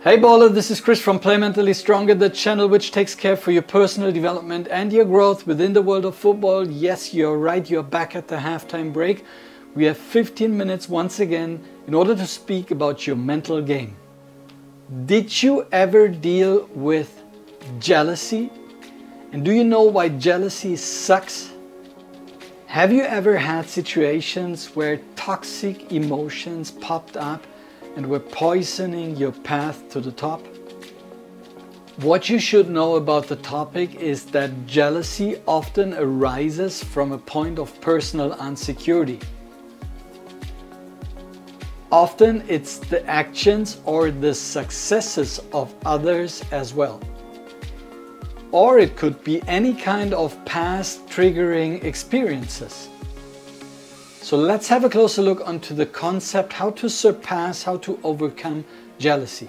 Hey 0.00 0.16
baller, 0.16 0.54
this 0.54 0.70
is 0.70 0.80
Chris 0.80 1.00
from 1.00 1.18
Play 1.18 1.38
Mentally 1.38 1.74
Stronger, 1.74 2.14
the 2.14 2.30
channel 2.30 2.68
which 2.68 2.92
takes 2.92 3.16
care 3.16 3.34
for 3.36 3.50
your 3.50 3.62
personal 3.62 4.12
development 4.12 4.68
and 4.70 4.92
your 4.92 5.04
growth 5.04 5.44
within 5.44 5.72
the 5.72 5.82
world 5.82 6.04
of 6.04 6.14
football. 6.14 6.64
Yes, 6.70 7.12
you're 7.12 7.36
right, 7.36 7.68
you're 7.68 7.82
back 7.82 8.14
at 8.14 8.28
the 8.28 8.36
halftime 8.36 8.92
break. 8.92 9.24
We 9.74 9.86
have 9.86 9.98
15 9.98 10.56
minutes 10.56 10.88
once 10.88 11.18
again 11.18 11.64
in 11.88 11.94
order 11.94 12.14
to 12.14 12.28
speak 12.28 12.70
about 12.70 13.08
your 13.08 13.16
mental 13.16 13.60
game. 13.60 13.96
Did 15.06 15.42
you 15.42 15.66
ever 15.72 16.06
deal 16.06 16.68
with 16.76 17.20
jealousy? 17.80 18.52
And 19.32 19.44
do 19.44 19.50
you 19.50 19.64
know 19.64 19.82
why 19.82 20.10
jealousy 20.10 20.76
sucks? 20.76 21.50
Have 22.66 22.92
you 22.92 23.02
ever 23.02 23.36
had 23.36 23.68
situations 23.68 24.76
where 24.76 25.00
toxic 25.16 25.90
emotions 25.90 26.70
popped 26.70 27.16
up 27.16 27.44
and 27.98 28.06
were 28.06 28.20
poisoning 28.20 29.16
your 29.16 29.32
path 29.32 29.88
to 29.90 30.00
the 30.00 30.12
top? 30.12 30.40
What 31.96 32.28
you 32.28 32.38
should 32.38 32.70
know 32.70 32.94
about 32.94 33.26
the 33.26 33.34
topic 33.34 33.96
is 33.96 34.24
that 34.26 34.68
jealousy 34.68 35.40
often 35.48 35.94
arises 35.94 36.80
from 36.80 37.10
a 37.10 37.18
point 37.18 37.58
of 37.58 37.80
personal 37.80 38.40
insecurity. 38.46 39.18
Often 41.90 42.44
it's 42.46 42.78
the 42.78 43.04
actions 43.04 43.80
or 43.84 44.12
the 44.12 44.32
successes 44.32 45.40
of 45.52 45.74
others 45.84 46.44
as 46.52 46.72
well. 46.72 47.00
Or 48.52 48.78
it 48.78 48.94
could 48.94 49.24
be 49.24 49.42
any 49.48 49.74
kind 49.74 50.14
of 50.14 50.38
past 50.44 51.04
triggering 51.08 51.82
experiences. 51.82 52.90
So 54.28 54.36
let's 54.36 54.68
have 54.68 54.84
a 54.84 54.90
closer 54.90 55.22
look 55.22 55.48
onto 55.48 55.74
the 55.74 55.86
concept 55.86 56.52
how 56.52 56.68
to 56.72 56.90
surpass, 56.90 57.62
how 57.62 57.78
to 57.78 57.98
overcome 58.04 58.62
jealousy. 58.98 59.48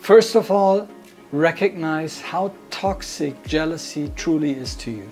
First 0.00 0.34
of 0.34 0.50
all, 0.50 0.88
recognize 1.30 2.20
how 2.20 2.52
toxic 2.70 3.40
jealousy 3.46 4.10
truly 4.16 4.50
is 4.50 4.74
to 4.82 4.90
you. 4.90 5.08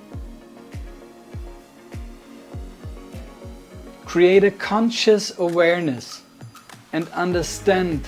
Create 4.05 4.43
a 4.43 4.51
conscious 4.51 5.39
awareness 5.39 6.23
and 6.93 7.09
understand 7.11 8.05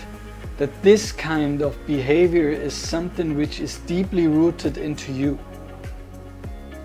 that 0.57 0.83
this 0.83 1.13
kind 1.13 1.63
of 1.63 1.77
behavior 1.87 2.51
is 2.51 2.75
something 2.75 3.37
which 3.37 3.61
is 3.61 3.79
deeply 3.87 4.27
rooted 4.27 4.77
into 4.77 5.13
you. 5.13 5.39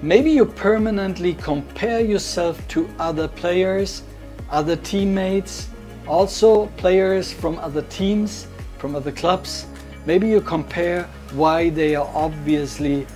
Maybe 0.05 0.31
you 0.31 0.45
permanently 0.45 1.33
compare 1.33 1.99
yourself 1.99 2.55
to 2.69 2.87
other 2.99 3.27
players, 3.27 4.03
other 4.51 4.75
teammates, 4.75 5.69
also 6.07 6.67
players 6.77 7.33
from 7.33 7.57
other 7.57 7.81
teams, 7.83 8.47
from 8.77 8.95
other 8.95 9.11
clubs. 9.11 9.65
Maybe 10.05 10.27
you 10.27 10.41
compare 10.41 11.09
why 11.33 11.69
they 11.69 11.95
are 11.95 12.09
obviously 12.13 13.07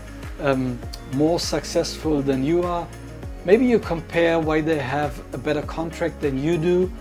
um, 0.42 0.80
more 1.14 1.40
successful 1.40 2.22
than 2.24 2.44
you 2.44 2.64
are 2.64 2.88
Maybe 3.46 3.66
you 3.66 3.80
compare 3.80 4.38
why 4.38 4.60
they 4.60 4.80
have 4.80 5.18
a 5.34 5.38
better 5.38 5.62
contract 5.62 6.20
than 6.20 6.44
you 6.44 6.58
do. 6.58 6.92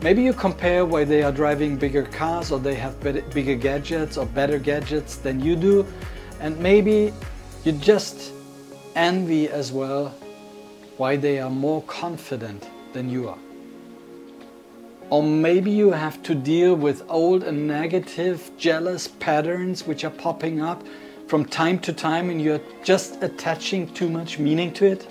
Maybe 0.00 0.22
you 0.22 0.32
compare 0.32 0.86
why 0.86 1.02
they 1.02 1.24
are 1.24 1.32
driving 1.32 1.76
bigger 1.76 2.04
cars 2.04 2.52
or 2.52 2.60
they 2.60 2.76
have 2.76 3.00
better, 3.00 3.22
bigger 3.34 3.56
gadgets 3.56 4.16
or 4.16 4.26
better 4.26 4.58
gadgets 4.58 5.16
than 5.16 5.40
you 5.40 5.56
do. 5.56 5.84
And 6.38 6.56
maybe 6.60 7.12
you 7.64 7.72
just 7.72 8.32
envy 8.98 9.48
as 9.48 9.70
well 9.70 10.12
why 10.96 11.14
they 11.14 11.38
are 11.38 11.50
more 11.50 11.82
confident 11.82 12.68
than 12.92 13.08
you 13.08 13.28
are. 13.28 13.38
Or 15.08 15.22
maybe 15.22 15.70
you 15.70 15.92
have 15.92 16.20
to 16.24 16.34
deal 16.34 16.74
with 16.74 17.04
old 17.08 17.44
and 17.44 17.68
negative 17.68 18.50
jealous 18.58 19.06
patterns 19.06 19.86
which 19.86 20.04
are 20.04 20.10
popping 20.10 20.60
up 20.60 20.82
from 21.28 21.44
time 21.44 21.78
to 21.80 21.92
time 21.92 22.28
and 22.28 22.42
you're 22.42 22.60
just 22.82 23.22
attaching 23.22 23.94
too 23.94 24.10
much 24.10 24.40
meaning 24.40 24.72
to 24.74 24.86
it. 24.86 25.04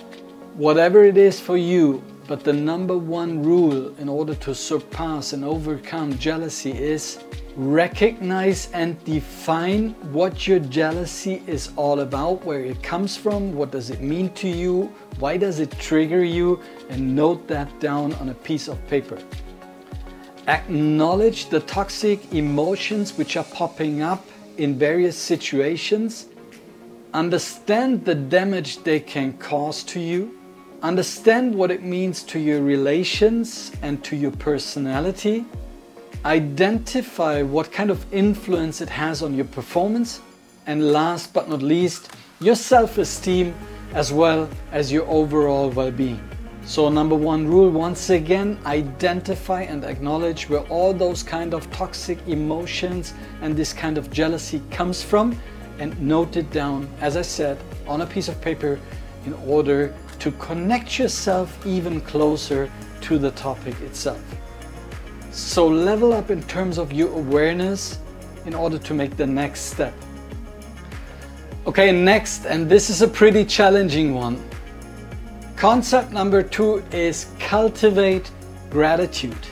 Whatever 0.54 1.04
it 1.04 1.16
is 1.16 1.40
for 1.40 1.56
you, 1.56 2.02
but 2.26 2.44
the 2.44 2.52
number 2.52 2.98
one 2.98 3.42
rule 3.42 3.94
in 3.96 4.08
order 4.08 4.34
to 4.34 4.54
surpass 4.54 5.32
and 5.32 5.44
overcome 5.44 6.18
jealousy 6.18 6.72
is 6.72 7.18
recognize 7.58 8.70
and 8.72 9.02
define 9.04 9.90
what 10.12 10.46
your 10.46 10.60
jealousy 10.60 11.42
is 11.46 11.70
all 11.76 12.00
about, 12.00 12.42
where 12.44 12.60
it 12.60 12.82
comes 12.82 13.16
from, 13.16 13.54
what 13.54 13.70
does 13.70 13.90
it 13.90 14.00
mean 14.00 14.30
to 14.30 14.48
you, 14.48 14.90
why 15.18 15.36
does 15.36 15.58
it 15.58 15.70
trigger 15.78 16.24
you, 16.24 16.58
and 16.88 17.14
note 17.14 17.46
that 17.48 17.68
down 17.80 18.14
on 18.14 18.30
a 18.30 18.34
piece 18.34 18.68
of 18.68 18.78
paper. 18.88 19.18
Acknowledge 20.46 21.50
the 21.50 21.60
toxic 21.60 22.32
emotions 22.32 23.18
which 23.18 23.36
are 23.36 23.44
popping 23.44 24.00
up 24.00 24.24
in 24.56 24.78
various 24.78 25.16
situations. 25.16 26.28
Understand 27.12 28.06
the 28.06 28.14
damage 28.14 28.78
they 28.84 29.00
can 29.00 29.36
cause 29.36 29.84
to 29.84 30.00
you 30.00 30.38
Understand 30.82 31.56
what 31.56 31.72
it 31.72 31.82
means 31.82 32.22
to 32.22 32.38
your 32.38 32.62
relations 32.62 33.72
and 33.82 34.02
to 34.04 34.14
your 34.14 34.30
personality. 34.30 35.44
Identify 36.24 37.42
what 37.42 37.70
kind 37.70 37.90
of 37.90 38.04
influence 38.12 38.80
it 38.80 38.88
has 38.88 39.22
on 39.22 39.34
your 39.34 39.44
performance. 39.44 40.20
And 40.66 40.92
last 40.92 41.32
but 41.32 41.48
not 41.48 41.62
least, 41.62 42.10
your 42.40 42.56
self 42.56 42.98
esteem 42.98 43.54
as 43.94 44.12
well 44.12 44.48
as 44.72 44.92
your 44.92 45.06
overall 45.08 45.70
well 45.70 45.92
being. 45.92 46.20
So, 46.64 46.88
number 46.88 47.14
one 47.14 47.46
rule 47.46 47.70
once 47.70 48.10
again, 48.10 48.58
identify 48.66 49.62
and 49.62 49.84
acknowledge 49.84 50.50
where 50.50 50.66
all 50.68 50.92
those 50.92 51.22
kind 51.22 51.54
of 51.54 51.70
toxic 51.70 52.18
emotions 52.26 53.14
and 53.40 53.56
this 53.56 53.72
kind 53.72 53.96
of 53.96 54.10
jealousy 54.10 54.60
comes 54.70 55.02
from 55.02 55.38
and 55.78 55.98
note 56.00 56.36
it 56.36 56.50
down, 56.50 56.88
as 57.00 57.16
I 57.16 57.22
said, 57.22 57.58
on 57.86 58.00
a 58.00 58.06
piece 58.06 58.28
of 58.28 58.40
paper 58.40 58.78
in 59.24 59.32
order 59.46 59.94
to 60.18 60.32
connect 60.32 60.98
yourself 60.98 61.64
even 61.64 62.00
closer 62.00 62.70
to 63.02 63.18
the 63.18 63.30
topic 63.30 63.80
itself. 63.80 64.20
So 65.38 65.68
level 65.68 66.12
up 66.12 66.30
in 66.30 66.42
terms 66.42 66.78
of 66.78 66.92
your 66.92 67.10
awareness 67.12 68.00
in 68.44 68.54
order 68.54 68.76
to 68.76 68.92
make 68.92 69.16
the 69.16 69.26
next 69.26 69.60
step. 69.72 69.94
Okay, 71.66 71.92
next, 71.92 72.44
and 72.44 72.68
this 72.68 72.90
is 72.90 73.02
a 73.02 73.08
pretty 73.08 73.44
challenging 73.44 74.14
one. 74.14 74.42
Concept 75.56 76.10
number 76.12 76.42
two 76.42 76.82
is 76.90 77.28
cultivate 77.38 78.30
gratitude. 78.68 79.46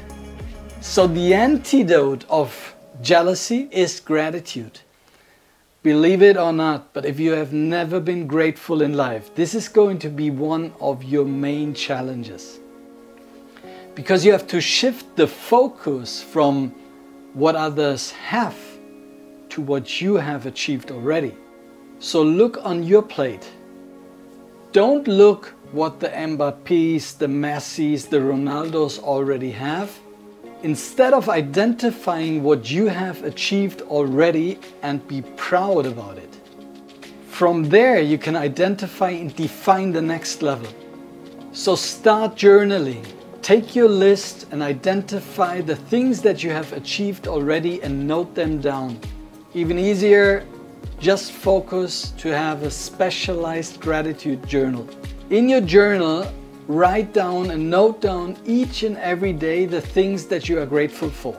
So 0.80 1.06
the 1.06 1.32
antidote 1.32 2.24
of 2.28 2.74
jealousy 3.00 3.68
is 3.70 4.00
gratitude. 4.00 4.80
Believe 5.84 6.20
it 6.20 6.36
or 6.36 6.52
not, 6.52 6.92
but 6.92 7.06
if 7.06 7.20
you 7.20 7.30
have 7.32 7.52
never 7.52 8.00
been 8.00 8.26
grateful 8.26 8.82
in 8.82 8.94
life, 8.94 9.32
this 9.36 9.54
is 9.54 9.68
going 9.68 10.00
to 10.00 10.08
be 10.08 10.30
one 10.30 10.72
of 10.80 11.04
your 11.04 11.24
main 11.24 11.74
challenges. 11.74 12.58
Because 13.96 14.24
you 14.24 14.30
have 14.30 14.46
to 14.46 14.60
shift 14.60 15.16
the 15.16 15.26
focus 15.26 16.22
from 16.22 16.72
what 17.34 17.56
others 17.56 18.12
have 18.12 18.56
to 19.48 19.60
what 19.60 20.00
you 20.00 20.14
have 20.14 20.46
achieved 20.46 20.92
already. 20.92 21.34
So 21.98 22.22
look 22.22 22.64
on 22.64 22.84
your 22.84 23.02
plate. 23.02 23.50
Don't 24.70 25.08
look 25.08 25.52
what 25.72 25.98
the 25.98 26.10
Mbappés, 26.10 27.18
the 27.18 27.26
Messis, 27.26 28.04
the 28.04 28.18
Ronaldos 28.18 29.00
already 29.00 29.50
have 29.50 29.98
Instead 30.62 31.12
of 31.12 31.28
identifying 31.28 32.42
what 32.42 32.70
you 32.70 32.86
have 32.86 33.22
achieved 33.24 33.82
already 33.82 34.58
and 34.82 35.06
be 35.06 35.20
proud 35.36 35.84
about 35.84 36.16
it. 36.16 36.34
From 37.28 37.68
there, 37.68 38.00
you 38.00 38.16
can 38.16 38.34
identify 38.34 39.10
and 39.10 39.36
define 39.36 39.92
the 39.92 40.00
next 40.00 40.42
level. 40.42 40.68
So 41.52 41.76
start 41.76 42.36
journaling. 42.36 43.04
Take 43.46 43.76
your 43.76 43.88
list 43.88 44.48
and 44.50 44.60
identify 44.60 45.60
the 45.60 45.76
things 45.76 46.20
that 46.22 46.42
you 46.42 46.50
have 46.50 46.72
achieved 46.72 47.28
already 47.28 47.80
and 47.80 48.04
note 48.04 48.34
them 48.34 48.60
down. 48.60 48.98
Even 49.54 49.78
easier, 49.78 50.44
just 50.98 51.30
focus 51.30 52.10
to 52.18 52.30
have 52.30 52.64
a 52.64 52.70
specialized 52.72 53.80
gratitude 53.80 54.44
journal. 54.48 54.84
In 55.30 55.48
your 55.48 55.60
journal, 55.60 56.26
write 56.66 57.12
down 57.12 57.52
and 57.52 57.70
note 57.70 58.00
down 58.00 58.36
each 58.46 58.82
and 58.82 58.96
every 58.96 59.32
day 59.32 59.64
the 59.64 59.80
things 59.80 60.26
that 60.26 60.48
you 60.48 60.58
are 60.58 60.66
grateful 60.66 61.08
for. 61.08 61.38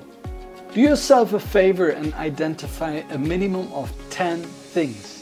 Do 0.74 0.80
yourself 0.80 1.34
a 1.34 1.42
favor 1.42 1.90
and 1.90 2.14
identify 2.14 3.04
a 3.12 3.18
minimum 3.18 3.70
of 3.74 3.92
10 4.12 4.44
things. 4.44 5.17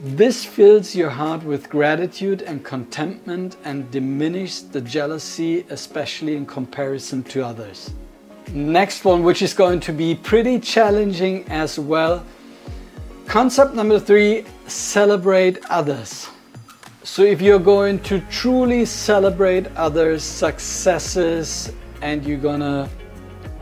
This 0.00 0.44
fills 0.44 0.94
your 0.94 1.10
heart 1.10 1.42
with 1.42 1.68
gratitude 1.68 2.42
and 2.42 2.64
contentment 2.64 3.56
and 3.64 3.90
diminishes 3.90 4.68
the 4.68 4.80
jealousy, 4.80 5.66
especially 5.70 6.36
in 6.36 6.46
comparison 6.46 7.24
to 7.24 7.44
others. 7.44 7.90
Next 8.52 9.04
one, 9.04 9.24
which 9.24 9.42
is 9.42 9.52
going 9.52 9.80
to 9.80 9.92
be 9.92 10.14
pretty 10.14 10.60
challenging 10.60 11.44
as 11.48 11.80
well. 11.80 12.24
Concept 13.26 13.74
number 13.74 13.98
three 13.98 14.44
celebrate 14.68 15.58
others. 15.68 16.28
So, 17.02 17.24
if 17.24 17.42
you're 17.42 17.58
going 17.58 17.98
to 18.04 18.20
truly 18.30 18.84
celebrate 18.84 19.66
others' 19.74 20.22
successes 20.22 21.72
and 22.02 22.24
you're 22.24 22.38
gonna 22.38 22.88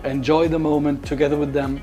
enjoy 0.04 0.48
the 0.48 0.58
moment 0.58 1.06
together 1.06 1.38
with 1.38 1.54
them, 1.54 1.80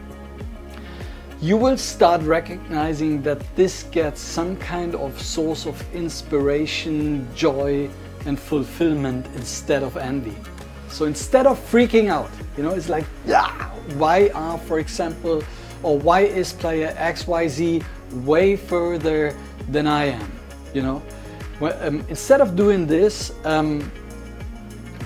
you 1.44 1.58
will 1.58 1.76
start 1.76 2.22
recognizing 2.22 3.22
that 3.22 3.38
this 3.58 3.84
gets 3.92 4.22
some 4.22 4.56
kind 4.56 4.96
of 4.96 5.22
source 5.22 5.66
of 5.66 5.76
inspiration, 5.94 7.28
joy, 7.36 7.90
and 8.26 8.40
fulfillment 8.40 9.26
instead 9.36 9.84
of 9.84 9.98
envy. 9.98 10.38
So 10.88 11.04
instead 11.04 11.46
of 11.46 11.60
freaking 11.60 12.08
out, 12.08 12.32
you 12.56 12.64
know, 12.64 12.70
it's 12.70 12.88
like, 12.88 13.04
yeah, 13.26 13.50
why 13.98 14.30
are, 14.34 14.58
for 14.58 14.80
example, 14.80 15.44
or 15.82 16.00
why 16.00 16.22
is 16.22 16.54
player 16.54 16.96
XYZ 16.98 17.84
way 18.24 18.56
further 18.56 19.36
than 19.68 19.86
I 19.86 20.06
am? 20.06 20.32
You 20.74 20.84
know, 20.84 21.04
well, 21.60 21.78
um, 21.86 22.06
instead 22.08 22.40
of 22.40 22.56
doing 22.56 22.88
this, 22.88 23.34
um, 23.44 23.92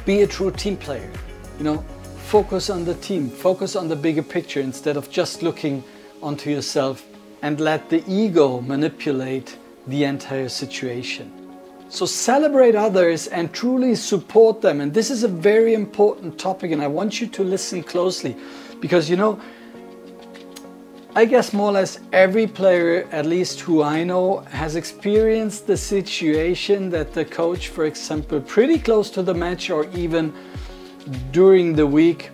be 0.06 0.22
a 0.22 0.28
true 0.28 0.51
team 0.51 0.78
player. 0.78 1.12
You 1.57 1.63
know, 1.63 1.78
focus 2.25 2.69
on 2.69 2.86
the 2.86 2.94
team, 2.94 3.28
focus 3.28 3.75
on 3.75 3.88
the 3.88 3.95
bigger 3.95 4.22
picture 4.22 4.62
instead 4.62 4.98
of 4.98 5.10
just 5.10 5.42
looking 5.42 5.83
onto 6.22 6.50
yourself 6.50 7.06
and 7.42 7.60
let 7.60 7.90
the 7.90 8.04
ego 8.08 8.62
manipulate 8.62 9.58
the 9.88 10.04
entire 10.04 10.50
situation. 10.50 11.31
So 11.90 12.06
celebrate 12.06 12.75
others 12.75 13.28
and 13.28 13.54
truly 13.54 13.96
support 13.96 14.62
them. 14.62 14.81
And 14.81 14.94
this 14.94 15.10
is 15.10 15.24
a 15.24 15.28
very 15.28 15.74
important 15.74 16.38
topic, 16.38 16.72
and 16.72 16.81
I 16.81 16.88
want 16.88 17.22
you 17.22 17.28
to 17.28 17.44
listen 17.44 17.81
closely 17.81 18.36
because 18.81 19.10
you 19.10 19.16
know, 19.16 19.40
I 21.16 21.25
guess 21.25 21.54
more 21.54 21.69
or 21.69 21.72
less 21.72 22.00
every 22.14 22.46
player, 22.46 23.08
at 23.12 23.25
least 23.25 23.62
who 23.62 23.81
I 23.81 24.04
know, 24.04 24.40
has 24.52 24.75
experienced 24.75 25.66
the 25.66 25.78
situation 25.78 26.92
that 26.92 27.14
the 27.14 27.25
coach, 27.25 27.69
for 27.69 27.86
example, 27.86 28.40
pretty 28.42 28.78
close 28.78 29.10
to 29.12 29.24
the 29.24 29.34
match 29.34 29.69
or 29.69 29.86
even 29.96 30.34
during 31.31 31.74
the 31.74 31.88
week, 31.88 32.30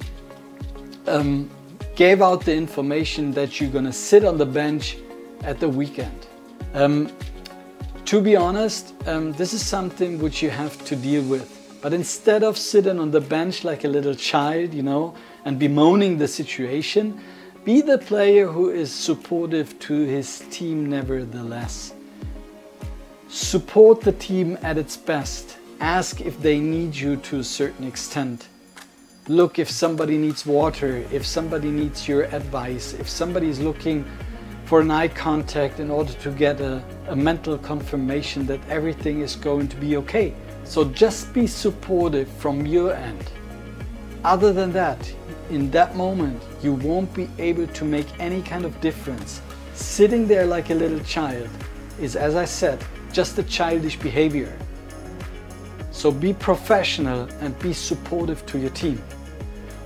um, 1.07 1.49
gave 1.95 2.21
out 2.21 2.43
the 2.43 2.55
information 2.55 3.31
that 3.31 3.59
you're 3.59 3.69
going 3.69 3.85
to 3.85 3.93
sit 3.93 4.25
on 4.25 4.37
the 4.37 4.45
bench 4.45 4.97
at 5.43 5.59
the 5.59 5.69
weekend. 5.69 6.27
Um, 6.73 7.11
to 8.05 8.21
be 8.21 8.35
honest, 8.35 8.93
um, 9.07 9.31
this 9.33 9.53
is 9.53 9.65
something 9.65 10.19
which 10.19 10.41
you 10.41 10.49
have 10.49 10.83
to 10.85 10.95
deal 10.95 11.23
with. 11.23 11.59
But 11.81 11.93
instead 11.93 12.43
of 12.43 12.57
sitting 12.57 12.99
on 12.99 13.11
the 13.11 13.21
bench 13.21 13.63
like 13.63 13.83
a 13.83 13.87
little 13.87 14.15
child, 14.15 14.73
you 14.73 14.83
know, 14.83 15.15
and 15.45 15.59
bemoaning 15.59 16.17
the 16.17 16.27
situation, 16.27 17.21
be 17.65 17.81
the 17.81 17.97
player 17.97 18.47
who 18.47 18.69
is 18.69 18.91
supportive 18.91 19.77
to 19.79 19.93
his 20.05 20.39
team 20.49 20.89
nevertheless. 20.89 21.93
Support 23.29 24.01
the 24.01 24.11
team 24.13 24.57
at 24.61 24.77
its 24.77 24.97
best. 24.97 25.57
Ask 25.79 26.21
if 26.21 26.41
they 26.41 26.59
need 26.59 26.95
you 26.95 27.17
to 27.17 27.39
a 27.39 27.43
certain 27.43 27.85
extent 27.85 28.47
look 29.27 29.57
if 29.57 29.69
somebody 29.69 30.17
needs 30.17 30.45
water, 30.45 31.05
if 31.11 31.25
somebody 31.25 31.71
needs 31.71 32.07
your 32.07 32.23
advice, 32.23 32.93
if 32.93 33.07
somebody 33.07 33.47
is 33.47 33.59
looking 33.59 34.05
for 34.65 34.81
an 34.81 34.91
eye 34.91 35.07
contact 35.07 35.79
in 35.79 35.89
order 35.89 36.13
to 36.13 36.31
get 36.31 36.59
a, 36.59 36.83
a, 37.07 37.15
mental 37.15 37.57
confirmation 37.57 38.45
that 38.45 38.59
everything 38.69 39.21
is 39.21 39.35
going 39.35 39.67
to 39.67 39.75
be 39.77 39.97
okay. 39.97 40.33
So 40.63 40.85
just 40.85 41.33
be 41.33 41.47
supportive 41.47 42.27
from 42.27 42.65
your 42.65 42.93
end. 42.93 43.31
Other 44.23 44.53
than 44.53 44.71
that, 44.73 45.13
in 45.49 45.69
that 45.71 45.95
moment, 45.95 46.41
you 46.61 46.73
won't 46.73 47.13
be 47.13 47.29
able 47.37 47.67
to 47.67 47.85
make 47.85 48.07
any 48.19 48.41
kind 48.41 48.65
of 48.65 48.79
difference. 48.79 49.41
Sitting 49.73 50.27
there 50.27 50.45
like 50.45 50.69
a 50.69 50.75
little 50.75 51.01
child 51.01 51.49
is, 51.99 52.15
as 52.15 52.35
I 52.35 52.45
said, 52.45 52.83
just 53.11 53.37
a 53.37 53.43
childish 53.43 53.99
behavior. 53.99 54.57
So 56.03 56.11
be 56.11 56.33
professional 56.33 57.29
and 57.39 57.57
be 57.59 57.71
supportive 57.71 58.45
to 58.47 58.59
your 58.59 58.71
team. 58.71 59.01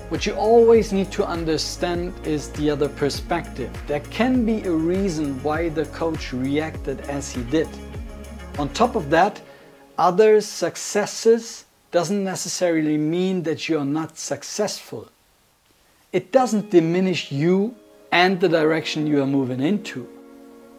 What 0.10 0.26
you 0.26 0.34
always 0.34 0.92
need 0.92 1.12
to 1.12 1.24
understand 1.24 2.12
is 2.26 2.50
the 2.54 2.72
other 2.72 2.90
perspective. 2.90 3.70
There 3.86 4.00
can 4.00 4.44
be 4.44 4.64
a 4.64 4.72
reason 4.72 5.40
why 5.44 5.70
the 5.70 5.86
coach 5.86 6.34
reacted 6.34 7.02
as 7.02 7.32
he 7.32 7.44
did. 7.44 7.68
On 8.58 8.68
top 8.70 8.96
of 8.96 9.12
that, 9.12 9.40
others' 10.00 10.48
successes 10.48 11.66
doesn't 11.92 12.24
necessarily 12.24 12.98
mean 12.98 13.44
that 13.44 13.70
you're 13.70 13.86
not 13.86 14.18
successful. 14.18 15.10
It 16.12 16.32
doesn't 16.32 16.72
diminish 16.72 17.32
you 17.32 17.76
and 18.12 18.40
the 18.40 18.50
direction 18.50 19.06
you 19.06 19.22
are 19.22 19.28
moving 19.28 19.62
into. 19.62 20.10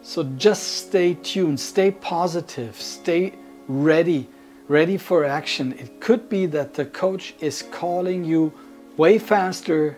So 0.01 0.23
just 0.37 0.87
stay 0.87 1.13
tuned, 1.13 1.61
stay 1.61 1.91
positive, 1.91 2.75
stay 2.75 3.35
ready, 3.69 4.27
ready 4.69 4.97
for 4.97 5.25
action. 5.25 5.73
It 5.79 5.99
could 5.99 6.29
be 6.29 6.45
that 6.45 6.75
the 6.75 6.85
coach 6.85 7.33
is 7.39 7.63
calling 7.71 8.23
you 8.23 8.53
way 8.97 9.17
faster 9.17 9.97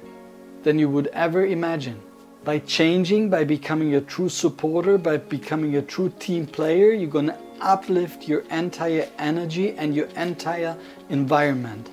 than 0.63 0.79
you 0.79 0.89
would 0.89 1.07
ever 1.07 1.45
imagine. 1.45 2.01
By 2.45 2.59
changing, 2.59 3.29
by 3.29 3.43
becoming 3.43 3.95
a 3.95 4.01
true 4.01 4.29
supporter, 4.29 4.97
by 4.97 5.17
becoming 5.17 5.75
a 5.75 5.81
true 5.81 6.11
team 6.19 6.47
player, 6.47 6.91
you're 6.93 7.09
going 7.09 7.27
to 7.27 7.37
uplift 7.59 8.29
your 8.29 8.39
entire 8.49 9.09
energy 9.19 9.73
and 9.73 9.93
your 9.93 10.07
entire 10.15 10.77
environment. 11.09 11.89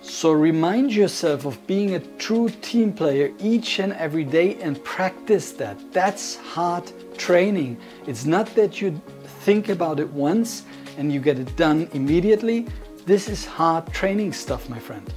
So 0.00 0.32
remind 0.32 0.94
yourself 0.94 1.44
of 1.44 1.64
being 1.66 1.96
a 1.96 2.00
true 2.16 2.48
team 2.62 2.94
player 2.94 3.30
each 3.38 3.78
and 3.78 3.92
every 3.92 4.24
day 4.24 4.56
and 4.62 4.82
practice 4.84 5.52
that. 5.52 5.76
That's 5.92 6.36
hard 6.36 6.90
training. 7.18 7.76
It's 8.06 8.24
not 8.24 8.46
that 8.54 8.80
you 8.80 9.00
think 9.44 9.68
about 9.68 10.00
it 10.00 10.10
once 10.10 10.62
and 10.96 11.12
you 11.12 11.20
get 11.20 11.38
it 11.38 11.56
done 11.56 11.88
immediately. 11.92 12.66
This 13.04 13.28
is 13.28 13.44
hard 13.44 13.92
training 13.92 14.32
stuff, 14.32 14.68
my 14.68 14.78
friend. 14.78 15.12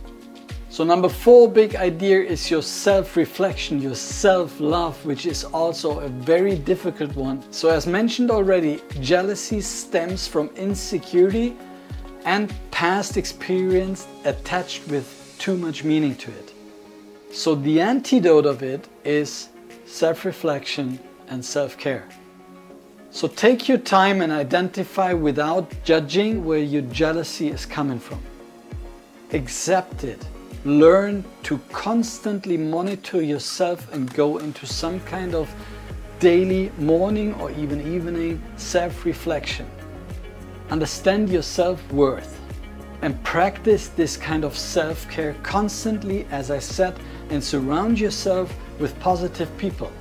So 0.69 0.83
number 0.83 1.09
four 1.09 1.49
big 1.49 1.75
idea 1.75 2.21
is 2.21 2.51
your 2.51 2.61
self-reflection, 2.61 3.81
your 3.81 3.95
self-love, 3.95 5.03
which 5.03 5.25
is 5.25 5.43
also 5.43 5.99
a 5.99 6.07
very 6.07 6.55
difficult 6.55 7.15
one. 7.15 7.43
So 7.51 7.69
as 7.69 7.87
mentioned 7.87 8.29
already, 8.29 8.81
jealousy 9.01 9.61
stems 9.61 10.27
from 10.27 10.49
insecurity 10.55 11.57
and 12.25 12.53
past 12.69 13.17
experience 13.17 14.07
attached 14.25 14.87
with 14.87 15.35
too 15.39 15.57
much 15.57 15.83
meaning 15.83 16.15
to 16.17 16.29
it. 16.31 16.53
So 17.31 17.55
the 17.55 17.81
antidote 17.81 18.45
of 18.45 18.61
it 18.61 18.87
is 19.03 19.49
self-reflection 19.85 20.99
and 21.29 21.43
self-care. 21.43 22.07
So 23.11 23.27
take 23.27 23.67
your 23.67 23.79
time 23.79 24.21
and 24.21 24.31
identify 24.31 25.13
without 25.13 25.73
judging 25.83 26.45
where 26.45 26.59
your 26.59 26.83
jealousy 26.83 27.49
is 27.49 27.65
coming 27.65 27.99
from. 27.99 28.21
Accept 29.33 30.03
it 30.03 30.25
learn 30.65 31.23
to 31.43 31.57
constantly 31.71 32.57
monitor 32.57 33.21
yourself 33.21 33.91
and 33.93 34.13
go 34.13 34.37
into 34.39 34.65
some 34.65 34.99
kind 35.01 35.33
of 35.33 35.49
daily, 36.19 36.69
morning, 36.77 37.33
or 37.35 37.49
even 37.51 37.79
evening 37.93 38.41
self 38.57 39.05
reflection. 39.05 39.69
Understand 40.69 41.29
your 41.29 41.41
self 41.41 41.79
worth 41.91 42.39
and 43.01 43.21
practice 43.23 43.87
this 43.87 44.17
kind 44.17 44.43
of 44.43 44.57
self 44.57 45.09
care 45.09 45.33
constantly, 45.43 46.25
as 46.31 46.51
I 46.51 46.59
said, 46.59 46.99
and 47.29 47.41
surround 47.41 47.99
yourself 47.99 48.53
with 48.79 48.99
positive 48.99 49.55
people. 49.57 49.91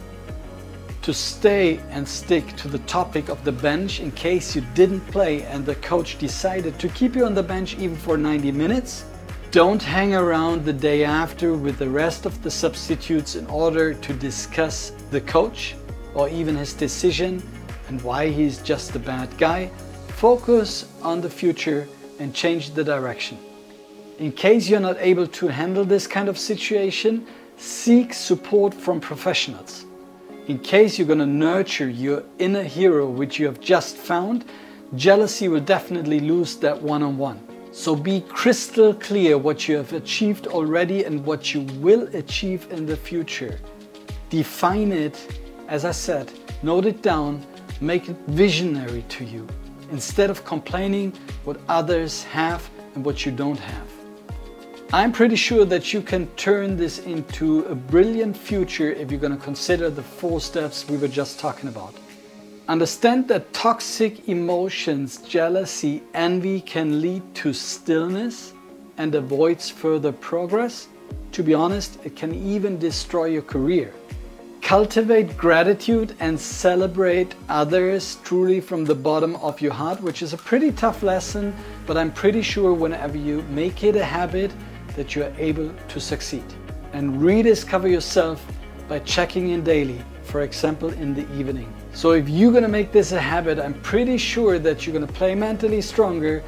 To 1.03 1.15
stay 1.15 1.79
and 1.91 2.07
stick 2.07 2.55
to 2.57 2.69
the 2.69 2.81
topic 2.81 3.29
of 3.29 3.43
the 3.45 3.53
bench 3.53 4.01
in 4.01 4.11
case 4.13 4.55
you 4.55 4.63
didn't 4.75 5.01
play 5.13 5.43
and 5.45 5.65
the 5.65 5.77
coach 5.77 6.19
decided 6.19 6.79
to 6.79 6.89
keep 6.89 7.17
you 7.17 7.25
on 7.25 7.35
the 7.35 7.43
bench 7.43 7.79
even 7.79 7.97
for 7.97 8.19
90 8.19 8.53
minutes 8.53 9.05
don't 9.51 9.83
hang 9.83 10.15
around 10.15 10.67
the 10.67 10.73
day 10.75 11.05
after 11.05 11.55
with 11.55 11.79
the 11.79 11.89
rest 11.89 12.27
of 12.27 12.43
the 12.43 12.51
substitutes 12.51 13.35
in 13.35 13.47
order 13.47 13.95
to 13.95 14.13
discuss 14.13 14.93
the 15.11 15.23
coach 15.23 15.75
or 16.15 16.29
even 16.29 16.55
his 16.55 16.75
decision 16.75 17.43
and 17.89 18.03
why 18.03 18.29
he's 18.29 18.59
just 18.59 18.95
a 18.95 18.99
bad 18.99 19.35
guy. 19.39 19.71
Focus 20.09 20.93
on 21.01 21.23
the 21.23 21.31
future 21.31 21.89
and 22.19 22.35
change 22.35 22.73
the 22.75 22.85
direction. 22.85 23.39
In 24.19 24.33
case 24.33 24.69
you're 24.69 24.81
not 24.81 24.99
able 24.99 25.27
to 25.27 25.49
handle 25.49 25.85
this 25.85 26.07
kind 26.07 26.29
of 26.29 26.39
situation, 26.39 27.27
seek 27.57 28.13
support 28.13 28.75
from 28.75 29.01
professionals. 29.01 29.87
In 30.49 30.59
case 30.59 30.99
you're 30.99 31.07
going 31.07 31.19
to 31.19 31.27
nurture 31.27 31.91
your 31.91 32.23
inner 32.39 32.63
hero, 32.63 33.07
which 33.07 33.39
you 33.39 33.45
have 33.45 33.61
just 33.61 33.99
found, 33.99 34.47
jealousy 34.97 35.47
will 35.47 35.61
definitely 35.61 36.21
lose 36.21 36.57
that 36.57 36.81
one 36.81 37.03
on 37.03 37.19
one. 37.19 37.39
So 37.71 37.95
be 37.95 38.23
crystal 38.23 38.95
clear 38.95 39.37
what 39.37 39.69
you 39.69 39.77
have 39.77 39.93
achieved 39.93 40.47
already 40.47 41.05
and 41.05 41.23
what 41.27 41.53
you 41.53 41.61
will 41.81 42.09
achieve 42.17 42.67
in 42.71 42.87
the 42.87 42.97
future. 42.97 43.61
Define 44.31 44.91
it, 44.91 45.39
as 45.69 45.85
I 45.85 45.91
said, 45.91 46.33
note 46.63 46.87
it 46.87 47.03
down, 47.03 47.47
make 47.83 48.09
it 48.09 48.17
visionary 48.29 49.05
to 49.11 49.27
you 49.27 49.47
instead 49.91 50.31
of 50.31 50.47
complaining 50.47 51.13
what 51.45 51.61
others 51.69 52.23
have 52.25 52.67
and 52.95 53.05
what 53.05 53.27
you 53.27 53.33
don't 53.33 53.61
have. 53.61 53.98
I'm 54.91 55.13
pretty 55.13 55.37
sure 55.37 55.67
that 55.67 55.93
you 55.93 56.01
can 56.01 56.29
turn 56.29 56.79
this 56.79 57.01
into 57.01 57.63
a 57.67 57.75
brilliant 57.75 58.35
future 58.35 58.91
if 58.91 59.11
you're 59.11 59.21
going 59.21 59.37
to 59.37 59.45
consider 59.45 59.91
the 59.91 60.03
four 60.03 60.41
steps 60.41 60.89
we 60.89 60.97
were 60.97 61.09
just 61.09 61.39
talking 61.39 61.69
about. 61.69 61.95
Understand 62.69 63.29
that 63.29 63.53
toxic 63.53 64.31
emotions, 64.31 65.19
jealousy, 65.19 66.03
envy 66.15 66.63
can 66.63 67.03
lead 67.03 67.23
to 67.35 67.53
stillness 67.53 68.55
and 68.97 69.15
avoids 69.15 69.69
further 69.69 70.11
progress. 70.11 70.89
to 71.33 71.43
be 71.43 71.53
honest, 71.53 71.99
it 72.05 72.17
can 72.17 72.35
even 72.35 72.79
destroy 72.79 73.27
your 73.27 73.43
career. 73.43 73.93
Cultivate 74.63 75.37
gratitude 75.37 76.17
and 76.19 76.41
celebrate 76.41 77.35
others 77.51 78.17
truly 78.25 78.61
from 78.61 78.87
the 78.87 78.95
bottom 78.95 79.37
of 79.37 79.61
your 79.61 79.75
heart, 79.75 80.01
which 80.01 80.23
is 80.23 80.33
a 80.33 80.39
pretty 80.39 80.73
tough 80.73 81.03
lesson, 81.03 81.55
but 81.87 81.99
I'm 81.99 82.11
pretty 82.11 82.41
sure 82.41 82.73
whenever 82.73 83.19
you 83.19 83.43
make 83.51 83.85
it 83.85 83.95
a 83.95 84.05
habit 84.05 84.51
that 84.99 85.15
you 85.15 85.23
are 85.23 85.33
able 85.39 85.73
to 85.89 86.01
succeed. 86.01 86.45
And 86.93 87.23
rediscover 87.23 87.89
yourself 87.89 88.45
by 88.89 88.99
checking 89.01 89.51
in 89.51 89.63
daily, 89.63 90.03
for 90.25 90.43
example, 90.43 90.91
in 90.91 91.15
the 91.15 91.27
evening. 91.39 91.73
So 91.95 92.13
if 92.13 92.29
you're 92.29 92.53
gonna 92.53 92.69
make 92.69 92.91
this 92.93 93.13
a 93.13 93.21
habit, 93.21 93.59
I'm 93.59 93.75
pretty 93.81 94.19
sure 94.19 94.59
that 94.59 94.87
you're 94.87 94.95
gonna 94.95 95.07
play 95.21 95.35
mentally 95.35 95.81
stronger 95.81 96.43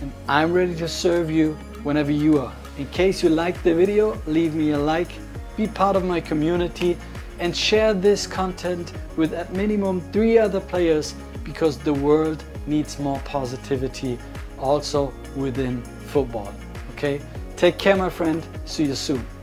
and 0.00 0.12
I'm 0.28 0.52
ready 0.52 0.74
to 0.76 0.86
serve 0.86 1.30
you 1.30 1.54
whenever 1.82 2.12
you 2.12 2.38
are. 2.38 2.52
In 2.78 2.86
case 2.88 3.22
you 3.22 3.30
liked 3.30 3.64
the 3.64 3.74
video, 3.74 4.20
leave 4.26 4.54
me 4.54 4.72
a 4.72 4.78
like, 4.78 5.12
be 5.56 5.66
part 5.66 5.96
of 5.96 6.04
my 6.04 6.20
community 6.20 6.98
and 7.38 7.56
share 7.56 7.94
this 7.94 8.26
content 8.26 8.92
with 9.16 9.32
at 9.32 9.52
minimum 9.52 10.00
three 10.12 10.36
other 10.36 10.60
players 10.60 11.14
because 11.42 11.78
the 11.78 11.92
world 11.92 12.44
needs 12.66 12.98
more 12.98 13.20
positivity 13.20 14.18
also 14.58 15.12
within 15.36 15.82
football. 16.12 16.52
Okay? 16.92 17.20
Take 17.64 17.78
care, 17.78 17.96
my 17.96 18.10
friend. 18.10 18.46
See 18.66 18.84
you 18.84 18.94
soon. 18.94 19.33